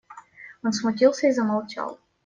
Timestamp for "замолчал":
1.31-1.99